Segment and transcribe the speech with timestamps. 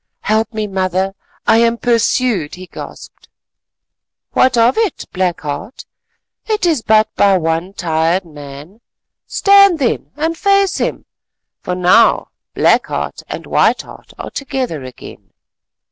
[0.21, 1.13] "Help me, mother,
[1.45, 3.29] I am pursued," he gasped.
[4.31, 5.85] "What of it, Black Heart,
[6.47, 8.81] it is but by one tired man.
[9.27, 11.05] Stand then and face him,
[11.61, 15.33] for now Black Heart and White Heart are together again.